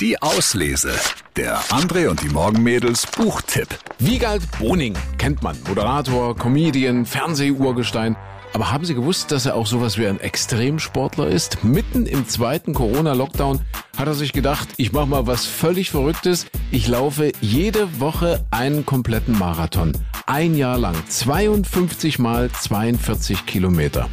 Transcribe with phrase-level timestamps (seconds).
[0.00, 0.94] Die Auslese.
[1.36, 3.68] Der André und die Morgenmädels Buchtipp.
[3.98, 5.58] Wiegald Boning kennt man.
[5.68, 8.16] Moderator, Comedian, Fernsehurgestein.
[8.54, 11.62] Aber haben Sie gewusst, dass er auch sowas wie ein Extremsportler ist?
[11.64, 13.60] Mitten im zweiten Corona-Lockdown
[13.98, 16.46] hat er sich gedacht, ich mache mal was völlig Verrücktes.
[16.70, 19.92] Ich laufe jede Woche einen kompletten Marathon.
[20.24, 20.96] Ein Jahr lang.
[21.08, 24.08] 52 mal 42 Kilometer.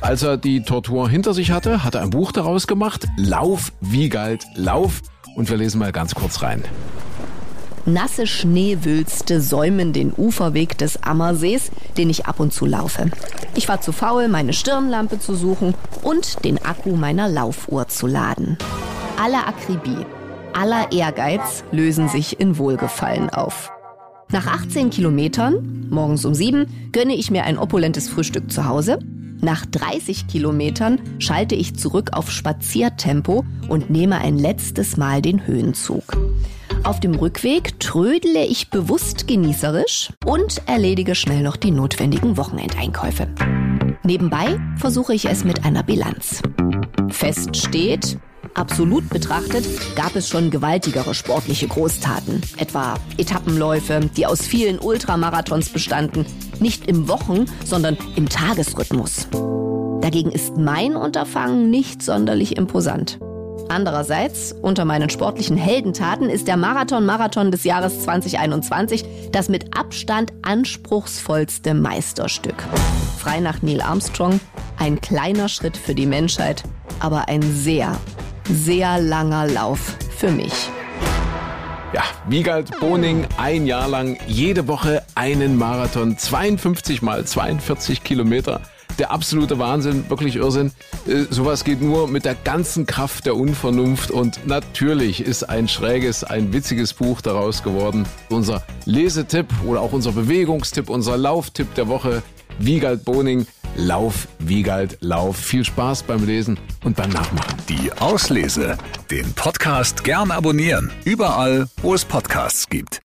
[0.00, 3.06] Als er die Tortur hinter sich hatte, hat er ein Buch daraus gemacht.
[3.16, 5.02] Lauf, Wiegald, Lauf.
[5.36, 6.64] Und wir lesen mal ganz kurz rein.
[7.84, 13.10] Nasse Schneewülste säumen den Uferweg des Ammersees, den ich ab und zu laufe.
[13.54, 18.58] Ich war zu faul, meine Stirnlampe zu suchen und den Akku meiner Laufuhr zu laden.
[19.22, 20.04] Aller Akribie,
[20.52, 23.70] aller Ehrgeiz lösen sich in Wohlgefallen auf.
[24.32, 29.00] Nach 18 Kilometern, morgens um sieben, gönne ich mir ein opulentes Frühstück zu Hause.
[29.42, 36.16] Nach 30 Kilometern schalte ich zurück auf Spaziertempo und nehme ein letztes Mal den Höhenzug.
[36.82, 43.28] Auf dem Rückweg trödele ich bewusst genießerisch und erledige schnell noch die notwendigen Wochenendeinkäufe.
[44.02, 46.42] Nebenbei versuche ich es mit einer Bilanz.
[47.08, 48.18] Fest steht,
[48.54, 49.64] Absolut betrachtet
[49.96, 56.26] gab es schon gewaltigere sportliche Großtaten, etwa Etappenläufe, die aus vielen Ultramarathons bestanden,
[56.58, 59.28] nicht im Wochen, sondern im Tagesrhythmus.
[60.00, 63.18] Dagegen ist mein Unterfangen nicht sonderlich imposant.
[63.68, 71.74] Andererseits, unter meinen sportlichen Heldentaten ist der Marathon-Marathon des Jahres 2021 das mit Abstand anspruchsvollste
[71.74, 72.64] Meisterstück.
[73.16, 74.40] Frei nach Neil Armstrong,
[74.76, 76.64] ein kleiner Schritt für die Menschheit,
[76.98, 77.96] aber ein sehr,
[78.54, 80.70] sehr langer Lauf für mich.
[81.92, 88.60] Ja, Wiegald Boning ein Jahr lang jede Woche einen Marathon, 52 mal 42 Kilometer
[89.00, 90.72] der absolute Wahnsinn, wirklich Irrsinn.
[91.08, 96.22] Äh, sowas geht nur mit der ganzen Kraft der Unvernunft und natürlich ist ein schräges,
[96.22, 98.04] ein witziges Buch daraus geworden.
[98.28, 102.22] Unser Lesetipp oder auch unser Bewegungstipp, unser Lauftipp der Woche,
[102.58, 103.46] Wiegald Boning.
[103.76, 105.36] Lauf, Wiegald, Lauf.
[105.36, 107.54] Viel Spaß beim Lesen und beim Nachmachen.
[107.68, 108.76] Die Auslese.
[109.10, 110.90] Den Podcast gern abonnieren.
[111.04, 112.98] Überall, wo es Podcasts gibt.